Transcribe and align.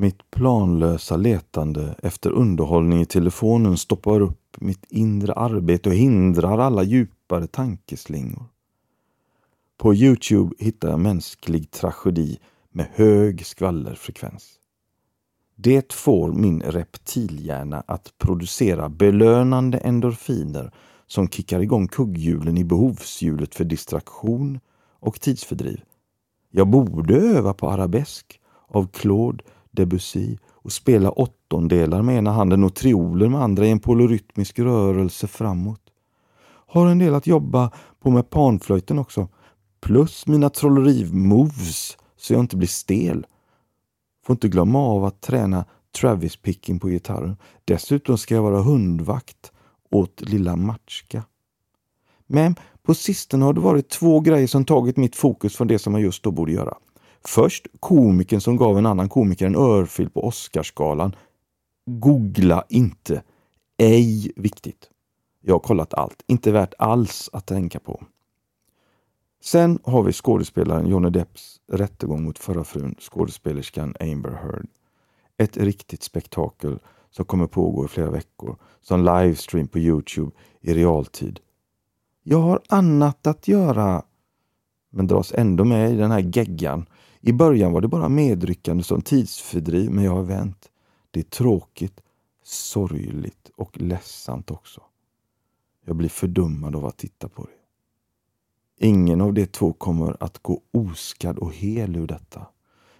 Mitt 0.00 0.30
planlösa 0.30 1.16
letande 1.16 1.94
efter 2.02 2.30
underhållning 2.30 3.00
i 3.00 3.06
telefonen 3.06 3.76
stoppar 3.76 4.20
upp 4.20 4.56
mitt 4.60 4.84
inre 4.88 5.32
arbete 5.32 5.88
och 5.88 5.94
hindrar 5.94 6.58
alla 6.58 6.82
djupare 6.82 7.46
tankeslingor. 7.46 8.44
På 9.76 9.94
Youtube 9.94 10.54
hittar 10.58 10.90
jag 10.90 11.00
mänsklig 11.00 11.70
tragedi 11.70 12.38
med 12.70 12.86
hög 12.94 13.46
skvallerfrekvens. 13.46 14.48
Det 15.56 15.92
får 15.92 16.32
min 16.32 16.62
reptilhjärna 16.62 17.82
att 17.86 18.12
producera 18.18 18.88
belönande 18.88 19.78
endorfiner 19.78 20.72
som 21.06 21.28
kickar 21.28 21.60
igång 21.60 21.88
kugghjulen 21.88 22.58
i 22.58 22.64
behovshjulet 22.64 23.54
för 23.54 23.64
distraktion 23.64 24.60
och 25.00 25.20
tidsfördriv. 25.20 25.82
Jag 26.50 26.68
borde 26.68 27.16
öva 27.16 27.54
på 27.54 27.70
arabesk 27.70 28.40
av 28.68 28.88
Claude 28.92 29.44
Debussy 29.70 30.36
och 30.48 30.72
spela 30.72 31.10
åttondelar 31.10 32.02
med 32.02 32.16
ena 32.18 32.32
handen 32.32 32.64
och 32.64 32.74
trioler 32.74 33.28
med 33.28 33.42
andra 33.42 33.66
i 33.66 33.70
en 33.70 33.80
polyrytmisk 33.80 34.58
rörelse 34.58 35.26
framåt. 35.26 35.80
Har 36.66 36.86
en 36.86 36.98
del 36.98 37.14
att 37.14 37.26
jobba 37.26 37.70
på 38.00 38.10
med 38.10 38.30
panflöjten 38.30 38.98
också. 38.98 39.28
Plus 39.80 40.26
mina 40.26 40.50
trollerimoves 40.50 41.96
så 42.16 42.32
jag 42.32 42.40
inte 42.40 42.56
blir 42.56 42.68
stel. 42.68 43.26
Får 44.26 44.34
inte 44.34 44.48
glömma 44.48 44.78
av 44.78 45.04
att 45.04 45.20
träna 45.20 45.64
Travis 46.00 46.36
picking 46.36 46.78
på 46.78 46.88
gitarren. 46.88 47.36
Dessutom 47.64 48.18
ska 48.18 48.34
jag 48.34 48.42
vara 48.42 48.62
hundvakt 48.62 49.52
åt 49.90 50.20
lilla 50.20 50.56
Matska. 50.56 51.24
Men 52.26 52.56
på 52.82 52.94
sistone 52.94 53.44
har 53.44 53.52
det 53.52 53.60
varit 53.60 53.88
två 53.88 54.20
grejer 54.20 54.46
som 54.46 54.64
tagit 54.64 54.96
mitt 54.96 55.16
fokus 55.16 55.56
från 55.56 55.68
det 55.68 55.78
som 55.78 55.94
jag 55.94 56.02
just 56.02 56.22
då 56.22 56.30
borde 56.30 56.52
göra. 56.52 56.76
Först 57.24 57.66
komikern 57.80 58.40
som 58.40 58.56
gav 58.56 58.78
en 58.78 58.86
annan 58.86 59.08
komiker 59.08 59.46
en 59.46 59.56
örfil 59.56 60.10
på 60.10 60.24
Oscarsgalan. 60.24 61.16
Googla 61.86 62.64
inte. 62.68 63.22
Ej 63.78 64.32
viktigt. 64.36 64.90
Jag 65.40 65.54
har 65.54 65.58
kollat 65.58 65.94
allt. 65.94 66.22
Inte 66.26 66.52
värt 66.52 66.74
alls 66.78 67.30
att 67.32 67.46
tänka 67.46 67.80
på. 67.80 68.04
Sen 69.42 69.78
har 69.84 70.02
vi 70.02 70.12
skådespelaren 70.12 70.86
Johnny 70.86 71.10
Depps 71.10 71.60
rättegång 71.72 72.24
mot 72.24 72.38
förra 72.38 72.64
frun, 72.64 72.94
skådespelerskan 72.98 73.94
Amber 74.00 74.30
Heard. 74.30 74.66
Ett 75.36 75.56
riktigt 75.56 76.02
spektakel 76.02 76.78
som 77.10 77.24
kommer 77.24 77.46
pågå 77.46 77.84
i 77.84 77.88
flera 77.88 78.10
veckor 78.10 78.56
som 78.80 79.04
livestream 79.04 79.68
på 79.68 79.78
Youtube 79.78 80.32
i 80.60 80.74
realtid. 80.74 81.40
Jag 82.22 82.40
har 82.40 82.60
annat 82.68 83.26
att 83.26 83.48
göra 83.48 84.02
men 84.90 85.06
dras 85.06 85.32
ändå 85.32 85.64
med 85.64 85.92
i 85.92 85.96
den 85.96 86.10
här 86.10 86.30
geggan. 86.36 86.86
I 87.20 87.32
början 87.32 87.72
var 87.72 87.80
det 87.80 87.88
bara 87.88 88.08
medryckande 88.08 88.82
som 88.82 89.02
tidsfördriv 89.02 89.90
men 89.90 90.04
jag 90.04 90.12
har 90.12 90.22
vänt. 90.22 90.70
Det 91.10 91.20
är 91.20 91.24
tråkigt, 91.24 92.00
sorgligt 92.42 93.50
och 93.56 93.80
ledsamt 93.80 94.50
också. 94.50 94.82
Jag 95.84 95.96
blir 95.96 96.08
fördummad 96.08 96.76
av 96.76 96.86
att 96.86 96.96
titta 96.96 97.28
på 97.28 97.42
det. 97.42 98.86
Ingen 98.86 99.20
av 99.20 99.32
de 99.34 99.46
två 99.46 99.72
kommer 99.72 100.16
att 100.20 100.38
gå 100.38 100.60
oskadd 100.70 101.38
och 101.38 101.54
hel 101.54 101.96
ur 101.96 102.06
detta. 102.06 102.46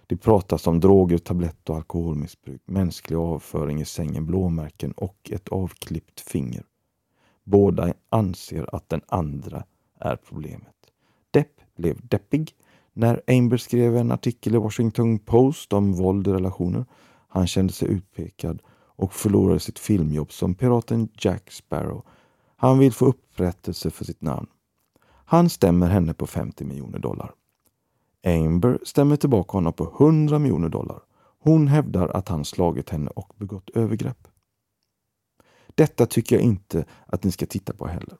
Det 0.07 0.17
pratas 0.17 0.67
om 0.67 0.79
droger, 0.79 1.17
tablett 1.17 1.69
och 1.69 1.75
alkoholmissbruk, 1.75 2.61
mänsklig 2.65 3.17
avföring 3.17 3.81
i 3.81 3.85
sängen, 3.85 4.25
blåmärken 4.25 4.91
och 4.91 5.31
ett 5.31 5.49
avklippt 5.49 6.19
finger. 6.19 6.63
Båda 7.43 7.93
anser 8.09 8.75
att 8.75 8.89
den 8.89 9.01
andra 9.07 9.63
är 9.99 10.15
problemet. 10.15 10.90
Depp 11.31 11.61
blev 11.75 12.07
deppig 12.07 12.55
när 12.93 13.21
Amber 13.27 13.57
skrev 13.57 13.97
en 13.97 14.11
artikel 14.11 14.55
i 14.55 14.57
Washington 14.57 15.19
Post 15.19 15.73
om 15.73 15.93
våld 15.93 16.27
i 16.27 16.31
relationer. 16.31 16.85
Han 17.27 17.47
kände 17.47 17.73
sig 17.73 17.87
utpekad 17.87 18.61
och 18.95 19.13
förlorade 19.13 19.59
sitt 19.59 19.79
filmjobb 19.79 20.31
som 20.31 20.55
piraten 20.55 21.09
Jack 21.13 21.51
Sparrow. 21.51 22.05
Han 22.55 22.79
vill 22.79 22.93
få 22.93 23.05
upprättelse 23.05 23.89
för 23.89 24.05
sitt 24.05 24.21
namn. 24.21 24.47
Han 25.25 25.49
stämmer 25.49 25.87
henne 25.87 26.13
på 26.13 26.27
50 26.27 26.65
miljoner 26.65 26.99
dollar. 26.99 27.33
Amber 28.25 28.79
stämmer 28.83 29.15
tillbaka 29.15 29.51
honom 29.51 29.73
på 29.73 29.83
100 29.83 30.39
miljoner 30.39 30.69
dollar. 30.69 30.99
Hon 31.39 31.67
hävdar 31.67 32.07
att 32.07 32.29
han 32.29 32.45
slagit 32.45 32.89
henne 32.89 33.11
och 33.15 33.33
begått 33.37 33.69
övergrepp. 33.69 34.27
Detta 35.75 36.05
tycker 36.05 36.35
jag 36.35 36.43
inte 36.43 36.85
att 37.05 37.23
ni 37.23 37.31
ska 37.31 37.45
titta 37.45 37.73
på 37.73 37.87
heller. 37.87 38.17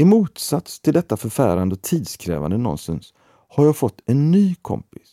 I 0.00 0.04
motsats 0.04 0.80
till 0.80 0.92
detta 0.92 1.16
förfärande 1.16 1.74
och 1.74 1.82
tidskrävande 1.82 2.58
nonsens 2.58 3.14
har 3.48 3.64
jag 3.64 3.76
fått 3.76 4.00
en 4.06 4.30
ny 4.30 4.54
kompis. 4.54 5.12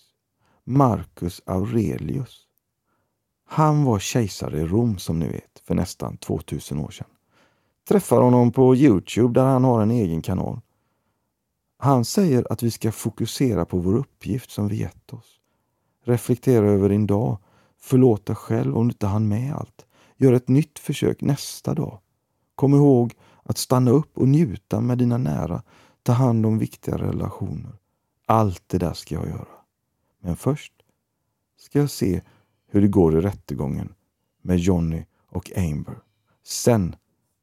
Marcus 0.63 1.41
Aurelius. 1.45 2.47
Han 3.45 3.83
var 3.83 3.99
kejsare 3.99 4.59
i 4.59 4.65
Rom 4.65 4.97
som 4.97 5.19
ni 5.19 5.27
vet 5.27 5.61
för 5.63 5.75
nästan 5.75 6.17
2000 6.17 6.79
år 6.79 6.89
sedan. 6.89 7.07
Träffar 7.89 8.21
honom 8.21 8.51
på 8.51 8.75
Youtube 8.75 9.39
där 9.39 9.45
han 9.45 9.63
har 9.63 9.81
en 9.81 9.91
egen 9.91 10.21
kanal. 10.21 10.61
Han 11.77 12.05
säger 12.05 12.51
att 12.51 12.63
vi 12.63 12.71
ska 12.71 12.91
fokusera 12.91 13.65
på 13.65 13.77
vår 13.77 13.97
uppgift 13.97 14.51
som 14.51 14.67
vi 14.67 14.75
gett 14.75 15.13
oss. 15.13 15.39
Reflektera 16.03 16.65
över 16.65 16.89
din 16.89 17.07
dag. 17.07 17.37
Förlåt 17.79 18.25
dig 18.25 18.35
själv 18.35 18.77
om 18.77 18.87
du 18.87 18.91
inte 18.91 19.07
hann 19.07 19.27
med 19.27 19.53
allt. 19.55 19.85
Gör 20.17 20.33
ett 20.33 20.47
nytt 20.47 20.79
försök 20.79 21.21
nästa 21.21 21.73
dag. 21.73 21.99
Kom 22.55 22.73
ihåg 22.73 23.13
att 23.47 23.57
stanna 23.57 23.91
upp 23.91 24.17
och 24.17 24.27
njuta 24.27 24.81
med 24.81 24.97
dina 24.97 25.17
nära. 25.17 25.63
Ta 26.03 26.11
hand 26.11 26.45
om 26.45 26.57
viktiga 26.57 26.97
relationer. 26.97 27.77
Allt 28.25 28.63
det 28.67 28.77
där 28.77 28.93
ska 28.93 29.15
jag 29.15 29.27
göra. 29.27 29.57
Men 30.19 30.35
först 30.35 30.73
ska 31.57 31.79
jag 31.79 31.89
se 31.89 32.21
hur 32.67 32.81
det 32.81 32.87
går 32.87 33.17
i 33.17 33.21
rättegången 33.21 33.93
med 34.41 34.57
Johnny 34.57 35.05
och 35.27 35.51
Amber. 35.57 35.95
Sen 36.43 36.95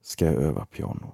ska 0.02 0.24
jag 0.24 0.34
öva 0.34 0.66
piano. 0.66 1.12